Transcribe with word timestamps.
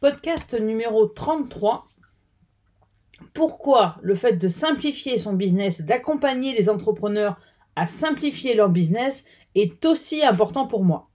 Podcast 0.00 0.58
numéro 0.58 1.04
33. 1.04 1.86
Pourquoi 3.34 3.96
le 4.00 4.14
fait 4.14 4.32
de 4.32 4.48
simplifier 4.48 5.18
son 5.18 5.34
business, 5.34 5.82
d'accompagner 5.82 6.54
les 6.54 6.70
entrepreneurs 6.70 7.38
à 7.76 7.86
simplifier 7.86 8.54
leur 8.54 8.70
business 8.70 9.26
est 9.54 9.84
aussi 9.84 10.24
important 10.24 10.66
pour 10.66 10.84
moi? 10.84 11.10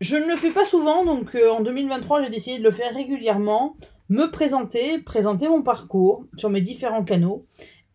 Je 0.00 0.16
ne 0.16 0.26
le 0.26 0.34
fais 0.34 0.50
pas 0.50 0.64
souvent, 0.64 1.04
donc 1.04 1.36
euh, 1.36 1.48
en 1.48 1.60
2023 1.60 2.24
j'ai 2.24 2.28
décidé 2.28 2.58
de 2.58 2.64
le 2.64 2.72
faire 2.72 2.92
régulièrement, 2.92 3.76
me 4.08 4.32
présenter, 4.32 4.98
présenter 4.98 5.48
mon 5.48 5.62
parcours 5.62 6.24
sur 6.38 6.50
mes 6.50 6.62
différents 6.62 7.04
canaux 7.04 7.46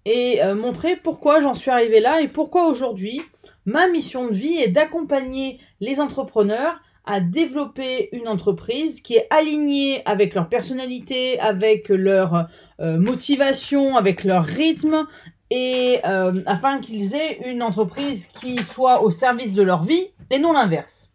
et 0.05 0.42
euh, 0.42 0.55
montrer 0.55 0.95
pourquoi 0.95 1.42
j'en 1.42 1.53
suis 1.53 1.70
arrivé 1.70 2.00
là 2.00 2.22
et 2.22 2.30
pourquoi 2.30 2.67
aujourd'hui 2.67 3.22
ma 3.66 3.89
mission 3.89 4.30
de 4.30 4.33
vie 4.33 4.55
est 4.55 4.70
d'accompagner 4.70 5.59
les 5.81 6.00
entrepreneurs 6.00 6.80
à 7.12 7.20
développer 7.20 8.08
une 8.14 8.30
entreprise 8.30 9.02
qui 9.02 9.16
est 9.16 9.28
alignée 9.31 10.02
avec 10.06 10.34
leur 10.34 10.48
personnalité, 10.48 11.38
avec 11.42 11.90
leur 11.90 12.48
euh, 12.80 12.98
motivation, 12.98 13.98
avec 13.98 14.23
leur 14.23 14.45
rythme, 14.45 15.06
et 15.50 16.00
euh, 16.06 16.32
afin 16.45 16.80
qu'ils 16.80 17.14
aient 17.14 17.52
une 17.52 17.64
entreprise 17.64 18.28
qui 18.28 18.64
soit 18.64 19.04
au 19.04 19.12
service 19.12 19.52
de 19.52 19.62
leur 19.62 19.84
vie 19.84 20.08
et 20.30 20.39
non 20.39 20.54
l'inverse. 20.54 21.14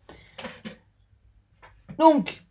Donc, 1.99 2.43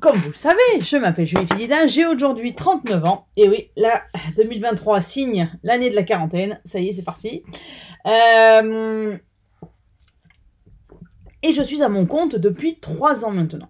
comme 0.00 0.16
vous 0.16 0.30
le 0.30 0.34
savez, 0.34 0.80
je 0.80 0.96
m'appelle 0.96 1.26
Julie 1.26 1.46
Fidida, 1.46 1.86
j'ai 1.86 2.06
aujourd'hui 2.06 2.54
39 2.54 3.04
ans, 3.04 3.26
et 3.36 3.46
oui, 3.46 3.68
là, 3.76 4.04
2023 4.38 5.02
signe 5.02 5.50
l'année 5.62 5.90
de 5.90 5.96
la 5.96 6.02
quarantaine, 6.02 6.60
ça 6.64 6.80
y 6.80 6.88
est, 6.88 6.94
c'est 6.94 7.02
parti. 7.02 7.42
Euh, 8.06 9.18
et 11.46 11.52
je 11.52 11.62
suis 11.62 11.82
à 11.82 11.88
mon 11.88 12.06
compte 12.06 12.34
depuis 12.34 12.78
trois 12.80 13.24
ans 13.24 13.30
maintenant. 13.30 13.68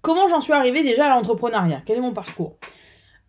Comment 0.00 0.26
j'en 0.26 0.40
suis 0.40 0.52
arrivé 0.52 0.82
déjà 0.82 1.06
à 1.06 1.10
l'entrepreneuriat? 1.10 1.82
Quel 1.86 1.98
est 1.98 2.00
mon 2.00 2.12
parcours? 2.12 2.56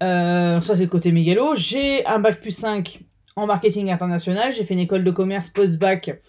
Euh, 0.02 0.60
Ça, 0.60 0.76
c'est 0.76 0.84
le 0.84 0.90
côté 0.90 1.12
mégalo. 1.12 1.56
J'ai 1.56 2.04
un 2.08 2.18
bac 2.18 2.42
plus 2.42 2.52
5 2.52 3.02
en 3.36 3.46
marketing 3.46 3.92
international. 3.92 4.52
J'ai 4.54 4.64
fait 4.64 4.74
une 4.74 4.80
école 4.80 5.04
de 5.04 5.12
commerce 5.12 5.50
post-bac 5.50 6.20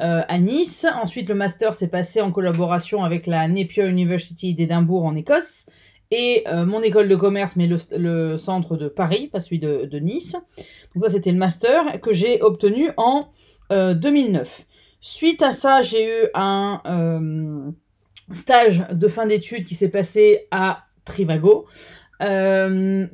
euh, 0.00 0.22
à 0.28 0.38
Nice. 0.38 0.86
Ensuite, 1.02 1.26
le 1.26 1.34
master 1.34 1.74
s'est 1.74 1.88
passé 1.88 2.20
en 2.20 2.30
collaboration 2.30 3.02
avec 3.02 3.26
la 3.26 3.48
Napier 3.48 3.88
University 3.88 4.52
d'Édimbourg 4.52 5.06
en 5.06 5.16
Écosse. 5.16 5.64
Et 6.10 6.44
euh, 6.48 6.66
mon 6.66 6.82
école 6.82 7.08
de 7.08 7.16
commerce, 7.16 7.56
mais 7.56 7.66
le, 7.66 8.36
centre 8.36 8.76
de 8.76 8.88
Paris, 8.88 9.28
pas 9.32 9.40
celui 9.40 9.58
de 9.58 9.98
Nice. 9.98 10.36
Donc 10.94 11.04
ça, 11.04 11.08
c'était 11.08 11.32
le 11.32 11.38
master 11.38 11.98
que 12.02 12.12
j'ai 12.12 12.42
obtenu 12.42 12.90
en 12.98 13.30
2009. 13.70 14.66
Suite 15.06 15.42
à 15.42 15.52
ça, 15.52 15.82
j'ai 15.82 16.06
eu 16.06 16.28
un 16.32 16.80
euh, 16.86 17.70
stage 18.32 18.86
de 18.90 19.06
fin 19.06 19.26
d'études 19.26 19.66
qui 19.66 19.74
s'est 19.74 19.90
passé 19.90 20.46
à 20.50 20.84
Trivago. 21.04 21.66
Euh, 22.22 23.06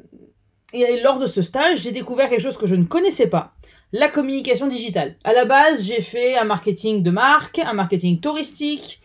et 0.72 1.00
lors 1.02 1.18
de 1.18 1.26
ce 1.26 1.42
stage, 1.42 1.82
j'ai 1.82 1.90
découvert 1.90 2.30
quelque 2.30 2.42
chose 2.42 2.56
que 2.56 2.68
je 2.68 2.76
ne 2.76 2.84
connaissais 2.84 3.26
pas. 3.26 3.54
La 3.92 4.06
communication 4.06 4.68
digitale. 4.68 5.16
À 5.24 5.32
la 5.32 5.44
base, 5.44 5.82
j'ai 5.82 6.00
fait 6.00 6.38
un 6.38 6.44
marketing 6.44 7.02
de 7.02 7.10
marque, 7.10 7.58
un 7.58 7.72
marketing 7.72 8.20
touristique, 8.20 9.00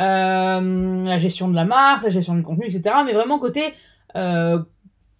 euh, 0.00 1.04
la 1.04 1.18
gestion 1.18 1.48
de 1.48 1.54
la 1.54 1.66
marque, 1.66 2.04
la 2.04 2.08
gestion 2.08 2.34
du 2.34 2.42
contenu, 2.42 2.64
etc. 2.64 2.94
Mais 3.04 3.12
vraiment 3.12 3.38
côté 3.38 3.74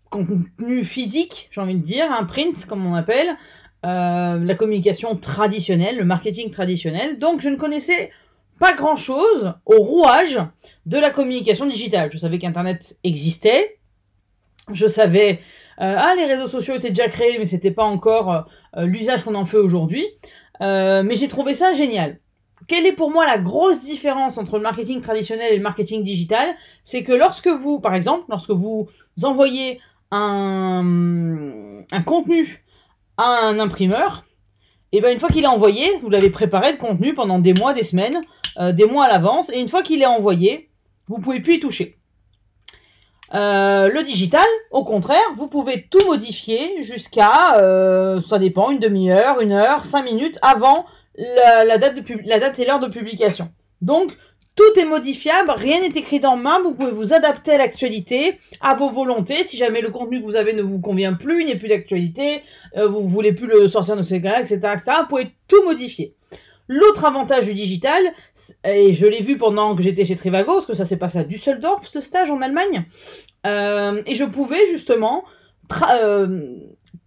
contenu 0.08 0.84
physique, 0.84 1.48
j'ai 1.50 1.60
envie 1.60 1.74
de 1.74 1.82
dire, 1.82 2.10
un 2.10 2.24
print 2.24 2.66
comme 2.66 2.86
on 2.86 2.94
appelle, 2.94 3.36
euh, 3.84 4.38
la 4.38 4.54
communication 4.54 5.16
traditionnelle, 5.16 5.96
le 5.96 6.04
marketing 6.04 6.50
traditionnel. 6.50 7.18
Donc 7.18 7.40
je 7.40 7.48
ne 7.48 7.56
connaissais 7.56 8.10
pas 8.60 8.74
grand-chose 8.74 9.54
au 9.66 9.82
rouage 9.82 10.38
de 10.86 10.98
la 10.98 11.10
communication 11.10 11.66
digitale. 11.66 12.10
Je 12.12 12.18
savais 12.18 12.38
qu'Internet 12.38 12.96
existait. 13.02 13.78
Je 14.72 14.86
savais... 14.86 15.40
Euh, 15.80 15.96
ah, 15.98 16.14
les 16.16 16.26
réseaux 16.26 16.46
sociaux 16.46 16.74
étaient 16.74 16.90
déjà 16.90 17.08
créés, 17.08 17.38
mais 17.38 17.44
c'était 17.44 17.72
pas 17.72 17.82
encore 17.82 18.46
euh, 18.76 18.84
l'usage 18.84 19.24
qu'on 19.24 19.34
en 19.34 19.44
fait 19.44 19.56
aujourd'hui. 19.56 20.06
mais 20.60 21.16
j'ai 21.16 21.28
trouvé 21.28 21.54
ça 21.54 21.72
génial. 21.74 22.18
Quelle 22.68 22.86
est 22.86 22.92
pour 22.92 23.10
moi 23.10 23.26
la 23.26 23.38
grosse 23.38 23.80
différence 23.80 24.38
entre 24.38 24.58
le 24.58 24.62
marketing 24.62 25.00
traditionnel 25.00 25.52
et 25.52 25.56
le 25.56 25.62
marketing 25.62 26.04
digital? 26.04 26.54
C'est 26.84 27.02
que 27.02 27.12
lorsque 27.12 27.48
vous, 27.48 27.80
par 27.80 27.94
exemple, 27.94 28.26
lorsque 28.28 28.50
vous 28.50 28.88
envoyez 29.24 29.80
un, 30.12 31.82
un 31.90 32.02
contenu 32.02 32.61
un 33.24 33.58
imprimeur, 33.58 34.24
et 34.92 35.00
ben 35.00 35.12
une 35.12 35.18
fois 35.18 35.30
qu'il 35.30 35.44
est 35.44 35.48
envoyé, 35.48 35.86
vous 36.02 36.10
l'avez 36.10 36.30
préparé 36.30 36.70
le 36.72 36.78
contenu 36.78 37.14
pendant 37.14 37.38
des 37.38 37.54
mois, 37.54 37.72
des 37.72 37.84
semaines, 37.84 38.20
euh, 38.58 38.72
des 38.72 38.84
mois 38.84 39.06
à 39.06 39.08
l'avance, 39.08 39.50
et 39.50 39.58
une 39.58 39.68
fois 39.68 39.82
qu'il 39.82 40.02
est 40.02 40.06
envoyé, 40.06 40.70
vous 41.06 41.18
pouvez 41.18 41.40
plus 41.40 41.54
y 41.54 41.60
toucher. 41.60 41.98
Euh, 43.34 43.88
le 43.88 44.02
digital, 44.02 44.44
au 44.70 44.84
contraire, 44.84 45.22
vous 45.36 45.46
pouvez 45.46 45.88
tout 45.90 46.04
modifier 46.06 46.82
jusqu'à, 46.82 47.58
euh, 47.58 48.20
ça 48.20 48.38
dépend, 48.38 48.70
une 48.70 48.78
demi-heure, 48.78 49.40
une 49.40 49.52
heure, 49.52 49.86
cinq 49.86 50.04
minutes 50.04 50.38
avant 50.42 50.84
la 51.16 51.78
date 51.78 52.58
et 52.58 52.64
l'heure 52.64 52.80
de 52.80 52.88
publication. 52.88 53.50
Donc, 53.80 54.16
tout 54.54 54.78
est 54.78 54.84
modifiable, 54.84 55.50
rien 55.50 55.80
n'est 55.80 55.98
écrit 55.98 56.20
dans 56.20 56.36
main, 56.36 56.60
vous 56.60 56.74
pouvez 56.74 56.90
vous 56.90 57.14
adapter 57.14 57.52
à 57.52 57.58
l'actualité, 57.58 58.38
à 58.60 58.74
vos 58.74 58.90
volontés, 58.90 59.44
si 59.46 59.56
jamais 59.56 59.80
le 59.80 59.90
contenu 59.90 60.20
que 60.20 60.26
vous 60.26 60.36
avez 60.36 60.52
ne 60.52 60.62
vous 60.62 60.80
convient 60.80 61.14
plus, 61.14 61.42
il 61.42 61.46
n'est 61.46 61.56
plus 61.56 61.68
d'actualité, 61.68 62.42
euh, 62.76 62.86
vous 62.86 63.02
voulez 63.02 63.32
plus 63.32 63.46
le 63.46 63.68
sortir 63.68 63.96
de 63.96 64.02
ces 64.02 64.20
cas-là, 64.20 64.40
etc., 64.40 64.56
etc., 64.56 64.82
vous 65.00 65.06
pouvez 65.08 65.34
tout 65.48 65.62
modifier. 65.64 66.14
L'autre 66.68 67.04
avantage 67.04 67.46
du 67.46 67.54
digital, 67.54 68.02
et 68.64 68.92
je 68.92 69.06
l'ai 69.06 69.22
vu 69.22 69.36
pendant 69.38 69.74
que 69.74 69.82
j'étais 69.82 70.04
chez 70.04 70.16
Trivago, 70.16 70.54
parce 70.54 70.66
que 70.66 70.74
ça 70.74 70.84
s'est 70.84 70.96
passé 70.96 71.18
à 71.18 71.24
Düsseldorf, 71.24 71.86
ce 71.86 72.00
stage 72.00 72.30
en 72.30 72.40
Allemagne, 72.40 72.84
euh, 73.46 74.00
et 74.06 74.14
je 74.14 74.24
pouvais 74.24 74.66
justement 74.68 75.24
euh, 75.90 76.56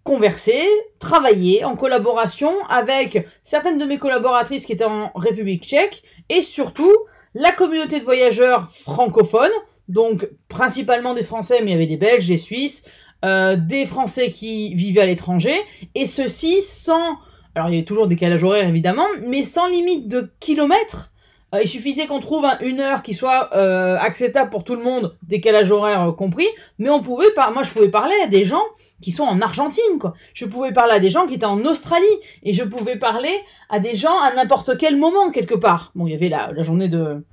converser, 0.04 0.62
travailler 1.00 1.64
en 1.64 1.76
collaboration 1.76 2.54
avec 2.70 3.28
certaines 3.44 3.78
de 3.78 3.86
mes 3.86 3.98
collaboratrices 3.98 4.66
qui 4.66 4.74
étaient 4.74 4.84
en 4.84 5.12
République 5.16 5.64
tchèque, 5.64 6.04
et 6.30 6.42
surtout 6.42 6.94
la 7.36 7.52
communauté 7.52 8.00
de 8.00 8.06
voyageurs 8.06 8.72
francophones, 8.72 9.52
donc 9.90 10.28
principalement 10.48 11.14
des 11.14 11.24
Français, 11.24 11.60
mais 11.62 11.72
il 11.72 11.74
y 11.74 11.76
avait 11.76 11.86
des 11.86 11.98
Belges, 11.98 12.26
des 12.28 12.38
Suisses, 12.38 12.84
euh, 13.24 13.58
des 13.58 13.86
Français 13.86 14.30
qui 14.30 14.74
vivaient 14.74 15.02
à 15.02 15.06
l'étranger, 15.06 15.56
et 15.94 16.08
ceci 16.08 16.64
sans... 16.64 17.18
Alors 17.54 17.70
il 17.70 17.74
y 17.74 17.78
avait 17.78 17.86
toujours 17.86 18.08
des 18.08 18.16
calages 18.16 18.44
horaires 18.44 18.68
évidemment, 18.68 19.08
mais 19.28 19.44
sans 19.44 19.68
limite 19.68 20.08
de 20.08 20.32
kilomètres. 20.40 21.12
Euh, 21.56 21.62
il 21.64 21.68
suffisait 21.68 22.06
qu'on 22.06 22.20
trouve 22.20 22.46
une 22.62 22.80
heure 22.80 23.02
qui 23.02 23.14
soit 23.14 23.50
euh, 23.56 23.98
acceptable 23.98 24.50
pour 24.50 24.64
tout 24.64 24.76
le 24.76 24.84
monde, 24.84 25.18
décalage 25.24 25.72
horaire 25.72 26.14
compris, 26.18 26.48
mais 26.80 26.90
on 26.90 27.02
pouvait 27.02 27.32
pas. 27.32 27.52
Moi, 27.52 27.64
je 27.64 27.72
pouvais 27.72 27.90
parler 27.90 28.16
à 28.24 28.28
des 28.28 28.46
gens 28.46 28.64
qui 29.02 29.12
sont 29.12 29.24
en 29.24 29.42
Argentine, 29.42 30.00
quoi. 30.00 30.14
Je 30.34 30.46
pouvais 30.46 30.72
parler 30.72 30.94
à 30.94 31.00
des 31.00 31.10
gens 31.10 31.28
qui 31.28 31.36
étaient 31.36 31.46
en 31.46 31.64
Australie, 31.66 32.06
et 32.44 32.54
je 32.54 32.64
pouvais 32.64 32.98
parler 32.98 33.34
à 33.70 33.80
des 33.80 33.96
gens 33.96 34.18
à 34.20 34.34
n'importe 34.34 34.78
quel 34.78 34.98
moment 34.98 35.32
quelque 35.32 35.56
part. 35.56 35.92
Bon, 35.96 36.08
il 36.08 36.12
y 36.12 36.16
avait 36.16 36.30
la, 36.30 36.52
journée 36.64 36.90
de, 36.90 37.24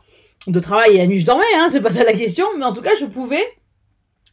de 0.46 0.60
travail 0.60 0.94
et 0.94 0.98
la 0.98 1.06
nuit 1.06 1.20
je 1.20 1.26
dormais, 1.26 1.44
hein, 1.56 1.69
c'est 1.70 1.80
pas 1.80 1.90
ça 1.90 2.04
la 2.04 2.12
question, 2.12 2.46
mais 2.58 2.64
en 2.64 2.72
tout 2.72 2.82
cas, 2.82 2.94
je 2.98 3.06
pouvais 3.06 3.44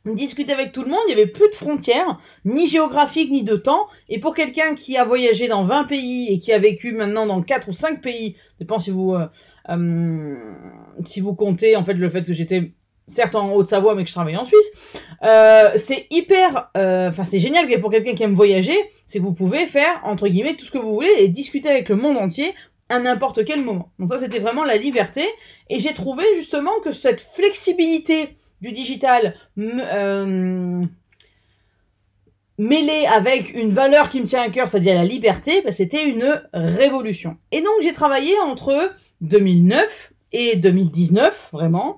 discuter 0.06 0.54
avec 0.54 0.72
tout 0.72 0.84
le 0.84 0.90
monde, 0.90 1.00
il 1.08 1.16
n'y 1.16 1.22
avait 1.22 1.32
plus 1.32 1.50
de 1.50 1.56
frontières, 1.56 2.20
ni 2.46 2.68
géographiques, 2.68 3.32
ni 3.32 3.44
de 3.44 3.56
temps. 3.56 3.88
Et 4.08 4.20
pour 4.20 4.34
quelqu'un 4.34 4.76
qui 4.76 4.98
a 4.98 5.04
voyagé 5.04 5.48
dans 5.48 5.64
20 5.64 5.86
pays 5.86 6.28
et 6.32 6.40
qui 6.40 6.54
a 6.54 6.60
vécu 6.60 6.94
maintenant 6.94 7.26
dans 7.26 7.42
4 7.42 7.70
ou 7.70 7.74
5 7.74 8.02
pays, 8.02 8.36
dépend 8.60 8.80
si 8.80 8.92
vous, 8.92 9.14
euh, 9.14 9.20
euh, 9.24 9.28
si 11.06 11.22
vous 11.22 11.36
comptez 11.36 11.76
en 11.76 11.84
fait 11.84 11.94
le 11.94 12.10
fait 12.10 12.24
que 12.24 12.34
j'étais 12.34 12.72
certes 13.10 13.36
en 13.36 13.52
Haute-Savoie, 13.54 13.96
mais 13.96 14.04
que 14.04 14.10
je 14.10 14.14
travaille 14.14 14.38
en 14.38 14.46
Suisse. 14.46 14.72
Euh, 15.24 15.72
c'est 15.76 16.08
hyper, 16.12 16.70
euh, 16.78 17.10
enfin 17.10 17.26
c'est 17.26 17.40
génial 17.40 17.68
pour 17.82 17.92
quelqu'un 17.92 18.14
qui 18.14 18.24
aime 18.24 18.34
voyager, 18.34 18.78
c'est 19.08 19.20
que 19.20 19.24
vous 19.24 19.34
pouvez 19.34 19.68
faire 19.68 20.00
entre 20.04 20.28
guillemets 20.28 20.56
tout 20.56 20.66
ce 20.66 20.72
que 20.72 20.78
vous 20.78 20.94
voulez 20.94 21.12
et 21.18 21.28
discuter 21.28 21.70
avec 21.70 21.90
le 21.90 21.96
monde 21.96 22.18
entier 22.18 22.54
à 22.88 23.00
n'importe 23.00 23.44
quel 23.44 23.64
moment. 23.64 23.92
Donc 24.00 24.10
ça 24.10 24.18
c'était 24.18 24.40
vraiment 24.40 24.64
la 24.64 24.78
liberté 24.78 25.24
et 25.70 25.80
j'ai 25.80 25.94
trouvé 25.94 26.24
justement 26.36 26.80
que 26.84 26.92
cette 26.92 27.20
flexibilité 27.20 28.36
du 28.62 28.72
digital 28.72 29.36
euh, 29.58 30.82
mêlée 32.60 33.08
avec 33.08 33.54
une 33.56 33.70
valeur 33.70 34.10
qui 34.10 34.20
me 34.22 34.26
tient 34.26 34.44
à 34.44 34.50
cœur, 34.50 34.68
c'est-à-dire 34.68 34.94
la 34.94 35.06
liberté, 35.06 35.62
bah, 35.64 35.72
c'était 35.72 36.06
une 36.06 36.44
révolution. 36.54 37.38
Et 37.52 37.62
donc 37.62 37.74
j'ai 37.82 37.94
travaillé 37.94 38.34
entre 38.46 38.92
2009 39.22 40.14
et 40.34 40.58
2019, 40.58 41.50
vraiment, 41.54 41.98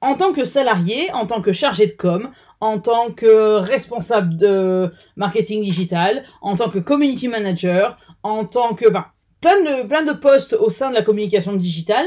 en 0.00 0.14
tant 0.14 0.32
que 0.32 0.44
salarié, 0.44 1.12
en 1.12 1.26
tant 1.26 1.42
que 1.42 1.52
chargé 1.52 1.86
de 1.86 1.92
com, 1.92 2.30
en 2.60 2.78
tant 2.78 3.10
que 3.10 3.56
responsable 3.56 4.36
de 4.36 4.92
marketing 5.16 5.60
digital, 5.62 6.22
en 6.40 6.54
tant 6.54 6.70
que 6.70 6.78
community 6.78 7.28
manager, 7.28 7.98
en 8.22 8.44
tant 8.44 8.74
que... 8.74 8.88
Enfin, 8.88 9.06
plein 9.40 9.60
de, 9.60 9.86
plein 9.86 10.02
de 10.02 10.12
postes 10.12 10.54
au 10.54 10.70
sein 10.70 10.90
de 10.90 10.94
la 10.94 11.02
communication 11.02 11.54
digitale. 11.54 12.06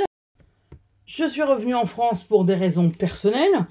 Je 1.05 1.25
suis 1.25 1.43
revenue 1.43 1.75
en 1.75 1.85
France 1.85 2.23
pour 2.23 2.45
des 2.45 2.55
raisons 2.55 2.89
personnelles. 2.89 3.67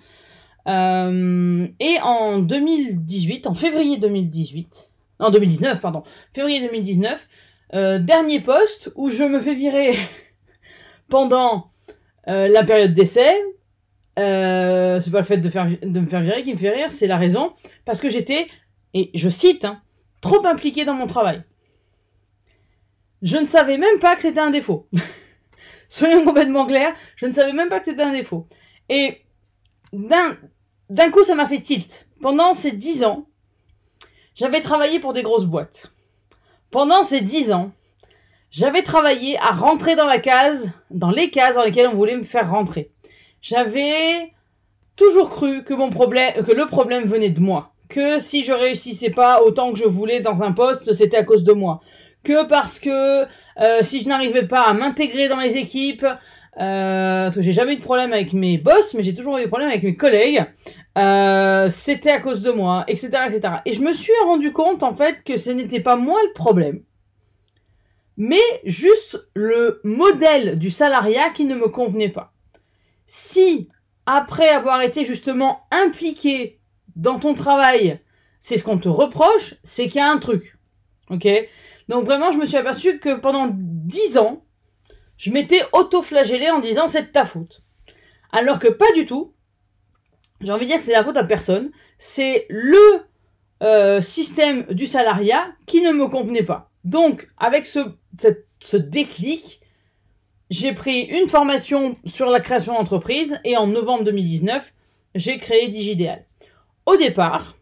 Euh, 0.69 1.67
et 1.81 1.99
en 2.03 2.39
2018, 2.39 3.47
en 3.47 3.55
février 3.55 3.97
2018, 3.97 4.93
en 5.19 5.31
2019, 5.31 5.81
pardon, 5.81 6.03
février 6.35 6.61
2019, 6.61 7.27
euh, 7.75 7.99
dernier 7.99 8.41
poste 8.41 8.93
où 8.95 9.09
je 9.09 9.25
me 9.25 9.41
fais 9.41 9.55
virer 9.55 9.95
pendant 11.09 11.71
euh, 12.29 12.49
la 12.49 12.65
période 12.65 12.93
d'essai, 12.93 13.35
c'est 14.17 15.11
pas 15.13 15.19
le 15.19 15.25
fait 15.25 15.39
de, 15.39 15.49
faire, 15.49 15.69
de 15.69 16.01
me 16.01 16.07
faire 16.07 16.21
virer 16.21 16.43
qui 16.43 16.53
me 16.53 16.59
fait 16.59 16.71
rire, 16.71 16.93
c'est 16.93 17.07
la 17.07 17.17
raison, 17.17 17.53
parce 17.85 18.01
que 18.01 18.11
j'étais, 18.11 18.49
et 18.93 19.11
je 19.15 19.31
cite, 19.31 19.65
hein, 19.65 19.81
trop 20.21 20.45
impliqué 20.45 20.85
dans 20.85 20.95
mon 20.95 21.07
travail. 21.07 21.45
Je 23.23 23.37
ne 23.37 23.47
savais 23.47 23.79
même 23.79 23.99
pas 24.01 24.17
que 24.17 24.23
c'était 24.23 24.41
un 24.41 24.51
défaut. 24.51 24.89
Soyons 25.89 26.25
complètement 26.25 26.67
clairs, 26.67 26.93
je 27.17 27.27
ne 27.27 27.33
savais 27.33 27.53
même 27.53 27.69
pas 27.69 27.79
que 27.79 27.87
c'était 27.87 28.03
un 28.03 28.13
défaut. 28.13 28.49
Et 28.89 29.23
d'un 29.93 30.37
coup, 31.11 31.25
ça 31.25 31.35
m'a 31.35 31.47
fait 31.47 31.61
tilt. 31.61 32.07
Pendant 32.21 32.55
ces 32.55 32.73
dix 32.73 33.05
ans, 33.05 33.27
j'avais 34.35 34.61
travaillé 34.61 35.01
pour 35.01 35.13
des 35.13 35.23
grosses 35.23 35.45
boîtes. 35.45 35.91
Pendant 36.71 37.03
ces 37.03 37.21
dix 37.21 37.53
ans, 37.53 37.73
j'avais 38.51 38.83
travaillé 38.83 39.39
à 39.39 39.53
rentrer 39.53 39.97
dans 39.97 40.07
la 40.07 40.19
case, 40.19 40.71
dans 40.91 41.11
les 41.11 41.31
cases 41.31 41.57
dans 41.57 41.65
lesquelles 41.65 41.89
on 41.89 41.95
voulait 41.95 42.17
me 42.17 42.25
faire 42.25 42.51
rentrer. 42.51 42.91
J'avais 43.43 44.33
toujours 44.97 45.29
cru 45.29 45.63
que 45.63 45.75
le 45.75 46.67
problème 46.67 47.05
venait 47.05 47.31
de 47.31 47.41
moi. 47.41 47.73
Que 47.89 48.19
si 48.19 48.43
je 48.43 48.53
réussissais 48.53 49.11
pas 49.11 49.43
autant 49.43 49.73
que 49.73 49.79
je 49.79 49.85
voulais 49.85 50.21
dans 50.21 50.43
un 50.43 50.53
poste, 50.53 50.93
c'était 50.93 51.17
à 51.17 51.25
cause 51.25 51.45
de 51.45 51.53
moi. 51.53 51.81
Que 52.25 52.45
parce 52.45 52.79
que 52.79 53.25
euh, 53.61 53.83
si 53.83 54.01
je 54.01 54.09
n'arrivais 54.09 54.47
pas 54.47 54.63
à 54.63 54.73
m'intégrer 54.73 55.29
dans 55.29 55.39
les 55.39 55.57
équipes, 55.57 56.07
euh, 56.61 57.25
parce 57.25 57.37
que 57.37 57.43
j'ai 57.43 57.53
jamais 57.53 57.75
eu 57.75 57.77
de 57.77 57.83
problème 57.83 58.13
avec 58.13 58.33
mes 58.33 58.59
boss, 58.59 58.95
mais 58.95 59.03
j'ai 59.03 59.15
toujours 59.15 59.39
eu 59.39 59.43
des 59.43 59.49
problèmes 59.49 59.69
avec 59.69 59.83
mes 59.83 59.97
collègues, 59.97 60.45
euh, 60.97 61.71
c'était 61.71 62.11
à 62.11 62.21
cause 62.21 62.43
de 62.43 62.51
moi, 62.51 62.85
etc., 62.89 63.11
etc. 63.29 63.55
Et 63.65 63.73
je 63.73 63.81
me 63.81 63.93
suis 63.93 64.13
rendu 64.25 64.53
compte 64.53 64.83
en 64.83 64.95
fait 64.95 65.23
que 65.25 65.37
ce 65.37 65.51
n'était 65.51 65.81
pas 65.81 65.97
moi 65.97 66.19
le 66.27 66.33
problème, 66.33 66.83
mais 68.17 68.43
juste 68.65 69.29
le 69.35 69.81
modèle 69.85 70.59
du 70.59 70.71
salariat 70.71 71.31
qui 71.31 71.45
ne 71.45 71.55
me 71.55 71.69
convenait 71.69 72.09
pas 72.09 72.33
si, 73.09 73.69
après 74.07 74.51
avoir 74.51 74.83
été 74.83 75.05
justement 75.05 75.63
impliqué 75.73 76.61
dans 76.95 77.19
ton 77.19 77.35
travail, 77.35 78.01
c'est 78.39 78.57
ce 78.57 78.63
qu'on 78.63 78.79
te 78.79 78.89
reproche, 78.89 79.55
c'est 79.65 79.89
qu'il 79.89 79.97
y 79.97 80.05
a 80.05 80.11
un 80.11 80.19
truc. 80.19 80.57
Ok? 81.11 81.27
Donc 81.89 82.05
vraiment, 82.05 82.31
je 82.31 82.39
me 82.39 82.47
suis 82.47 82.59
aperçu 82.59 83.01
que 83.01 83.15
pendant 83.17 83.49
dix 83.51 84.19
ans, 84.19 84.45
je 85.19 85.31
m'étais 85.31 85.61
auto-flagellé 85.73 86.49
en 86.51 86.61
disant 86.61 86.89
c'est 86.89 87.13
ta 87.13 87.25
faute. 87.25 87.63
Alors 88.33 88.59
que 88.59 88.69
pas 88.69 88.91
du 88.95 89.05
tout. 89.05 89.35
J'ai 90.41 90.53
envie 90.53 90.65
de 90.65 90.71
dire 90.71 90.79
que 90.79 90.85
c'est 90.85 90.93
la 90.93 91.05
faute 91.05 91.17
à 91.17 91.25
personne. 91.25 91.71
C'est 91.99 92.47
le 92.49 93.03
euh, 93.63 94.01
système 94.01 94.63
du 94.71 94.87
salariat 94.87 95.53
qui 95.67 95.83
ne 95.83 95.91
me 95.93 96.07
convenait 96.07 96.45
pas. 96.45 96.71
Donc, 96.85 97.29
avec 97.37 97.67
ce, 97.67 97.81
ce 98.61 98.77
déclic, 98.77 99.61
j'ai 100.51 100.73
pris 100.73 101.01
une 101.01 101.29
formation 101.29 101.97
sur 102.05 102.27
la 102.27 102.41
création 102.41 102.75
d'entreprise 102.75 103.41
et 103.45 103.57
en 103.57 103.67
novembre 103.67 104.05
2019, 104.05 104.73
j'ai 105.17 105.39
créé 105.39 105.69
Digidéal. 105.69 106.25
Au 106.87 106.97
départ, 106.97 107.59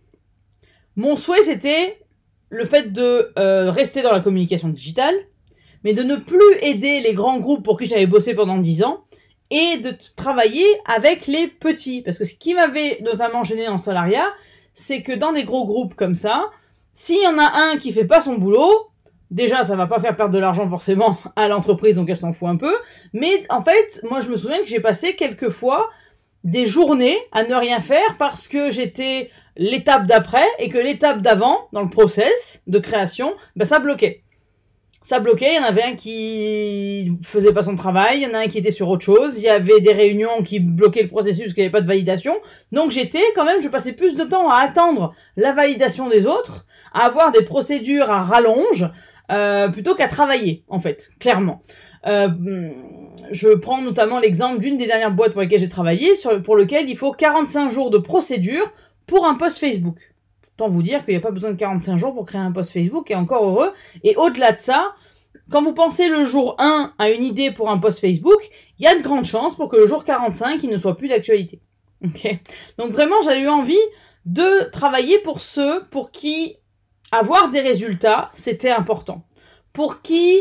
mon 0.94 1.16
souhait 1.16 1.42
c'était 1.42 2.00
le 2.48 2.64
fait 2.64 2.92
de 2.92 3.32
euh, 3.38 3.70
rester 3.70 4.02
dans 4.02 4.12
la 4.12 4.20
communication 4.20 4.68
digitale, 4.68 5.14
mais 5.86 5.94
de 5.94 6.02
ne 6.02 6.16
plus 6.16 6.56
aider 6.62 6.98
les 6.98 7.14
grands 7.14 7.38
groupes 7.38 7.62
pour 7.62 7.78
qui 7.78 7.86
j'avais 7.86 8.08
bossé 8.08 8.34
pendant 8.34 8.58
10 8.58 8.82
ans 8.82 9.04
et 9.50 9.76
de 9.76 9.92
travailler 10.16 10.66
avec 10.84 11.28
les 11.28 11.46
petits. 11.46 12.02
Parce 12.02 12.18
que 12.18 12.24
ce 12.24 12.34
qui 12.34 12.54
m'avait 12.54 12.98
notamment 13.02 13.44
gêné 13.44 13.68
en 13.68 13.78
salariat, 13.78 14.26
c'est 14.74 15.02
que 15.02 15.12
dans 15.12 15.30
des 15.30 15.44
gros 15.44 15.64
groupes 15.64 15.94
comme 15.94 16.16
ça, 16.16 16.50
s'il 16.92 17.22
y 17.22 17.26
en 17.28 17.38
a 17.38 17.52
un 17.56 17.76
qui 17.78 17.92
fait 17.92 18.04
pas 18.04 18.20
son 18.20 18.34
boulot, 18.34 18.90
Déjà, 19.32 19.64
ça 19.64 19.74
va 19.74 19.88
pas 19.88 19.98
faire 19.98 20.14
perdre 20.14 20.32
de 20.32 20.38
l'argent 20.38 20.68
forcément 20.68 21.18
à 21.36 21.48
l'entreprise, 21.48 21.96
donc 21.96 22.08
elle 22.08 22.16
s'en 22.16 22.32
fout 22.32 22.48
un 22.48 22.56
peu. 22.56 22.72
Mais 23.12 23.44
en 23.48 23.60
fait, 23.60 24.00
moi, 24.08 24.20
je 24.20 24.28
me 24.28 24.36
souviens 24.36 24.58
que 24.58 24.66
j'ai 24.66 24.78
passé 24.78 25.16
quelques 25.16 25.50
fois 25.50 25.90
des 26.44 26.64
journées 26.64 27.18
à 27.32 27.42
ne 27.42 27.54
rien 27.54 27.80
faire 27.80 28.16
parce 28.20 28.46
que 28.46 28.70
j'étais 28.70 29.30
l'étape 29.56 30.06
d'après 30.06 30.46
et 30.60 30.68
que 30.68 30.78
l'étape 30.78 31.22
d'avant, 31.22 31.66
dans 31.72 31.82
le 31.82 31.90
process 31.90 32.62
de 32.68 32.78
création, 32.78 33.34
ben, 33.56 33.64
ça 33.64 33.80
bloquait. 33.80 34.22
Ça 35.06 35.20
bloquait, 35.20 35.52
il 35.52 35.54
y 35.54 35.58
en 35.60 35.68
avait 35.68 35.84
un 35.84 35.94
qui 35.94 37.12
faisait 37.22 37.52
pas 37.52 37.62
son 37.62 37.76
travail, 37.76 38.16
il 38.16 38.22
y 38.24 38.26
en 38.26 38.34
a 38.34 38.38
un 38.38 38.46
qui 38.48 38.58
était 38.58 38.72
sur 38.72 38.88
autre 38.88 39.04
chose, 39.04 39.38
il 39.38 39.44
y 39.44 39.48
avait 39.48 39.78
des 39.78 39.92
réunions 39.92 40.42
qui 40.42 40.58
bloquaient 40.58 41.04
le 41.04 41.08
processus 41.08 41.54
qu'il 41.54 41.62
n'y 41.62 41.66
avait 41.66 41.70
pas 41.70 41.80
de 41.80 41.86
validation. 41.86 42.34
Donc 42.72 42.90
j'étais 42.90 43.22
quand 43.36 43.44
même, 43.44 43.62
je 43.62 43.68
passais 43.68 43.92
plus 43.92 44.16
de 44.16 44.24
temps 44.24 44.50
à 44.50 44.56
attendre 44.56 45.14
la 45.36 45.52
validation 45.52 46.08
des 46.08 46.26
autres, 46.26 46.66
à 46.92 47.06
avoir 47.06 47.30
des 47.30 47.42
procédures 47.42 48.10
à 48.10 48.20
rallonge, 48.20 48.90
euh, 49.30 49.68
plutôt 49.68 49.94
qu'à 49.94 50.08
travailler, 50.08 50.64
en 50.66 50.80
fait, 50.80 51.10
clairement. 51.20 51.62
Euh, 52.08 52.26
je 53.30 53.50
prends 53.50 53.80
notamment 53.80 54.18
l'exemple 54.18 54.58
d'une 54.58 54.76
des 54.76 54.86
dernières 54.86 55.12
boîtes 55.12 55.34
pour 55.34 55.40
lesquelles 55.40 55.60
j'ai 55.60 55.68
travaillé, 55.68 56.14
pour 56.42 56.56
lequel 56.56 56.90
il 56.90 56.96
faut 56.96 57.12
45 57.12 57.70
jours 57.70 57.90
de 57.90 57.98
procédure 57.98 58.72
pour 59.06 59.24
un 59.24 59.34
post 59.34 59.58
Facebook. 59.58 60.15
Autant 60.58 60.68
vous 60.68 60.82
dire 60.82 61.04
qu'il 61.04 61.12
n'y 61.12 61.18
a 61.18 61.20
pas 61.20 61.30
besoin 61.30 61.50
de 61.50 61.56
45 61.56 61.98
jours 61.98 62.14
pour 62.14 62.24
créer 62.24 62.40
un 62.40 62.50
post 62.50 62.72
Facebook, 62.72 63.10
et 63.10 63.14
encore 63.14 63.44
heureux. 63.44 63.72
Et 64.02 64.16
au-delà 64.16 64.52
de 64.52 64.58
ça, 64.58 64.94
quand 65.50 65.60
vous 65.62 65.74
pensez 65.74 66.08
le 66.08 66.24
jour 66.24 66.56
1 66.58 66.94
à 66.98 67.10
une 67.10 67.22
idée 67.22 67.50
pour 67.50 67.68
un 67.68 67.76
post 67.76 68.00
Facebook, 68.00 68.48
il 68.78 68.84
y 68.84 68.88
a 68.88 68.96
de 68.96 69.02
grandes 69.02 69.26
chances 69.26 69.54
pour 69.54 69.68
que 69.68 69.76
le 69.76 69.86
jour 69.86 70.02
45, 70.02 70.62
il 70.62 70.70
ne 70.70 70.78
soit 70.78 70.96
plus 70.96 71.08
d'actualité. 71.08 71.60
Donc 72.78 72.92
vraiment, 72.92 73.20
j'ai 73.22 73.40
eu 73.40 73.48
envie 73.48 73.74
de 74.24 74.70
travailler 74.70 75.18
pour 75.18 75.42
ceux 75.42 75.84
pour 75.90 76.10
qui 76.10 76.56
avoir 77.12 77.50
des 77.50 77.60
résultats, 77.60 78.30
c'était 78.32 78.70
important. 78.70 79.26
Pour 79.74 80.00
qui 80.00 80.40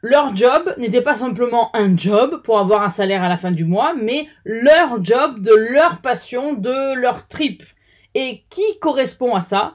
leur 0.00 0.36
job 0.36 0.74
n'était 0.78 1.02
pas 1.02 1.16
simplement 1.16 1.74
un 1.74 1.96
job 1.96 2.40
pour 2.42 2.60
avoir 2.60 2.82
un 2.82 2.88
salaire 2.88 3.24
à 3.24 3.28
la 3.28 3.36
fin 3.36 3.50
du 3.50 3.64
mois, 3.64 3.94
mais 3.94 4.28
leur 4.44 5.04
job 5.04 5.40
de 5.40 5.52
leur 5.72 6.00
passion, 6.00 6.52
de 6.52 6.94
leur 6.94 7.26
trip. 7.26 7.64
Et 8.18 8.44
qui 8.48 8.78
correspond 8.80 9.34
à 9.34 9.42
ça? 9.42 9.74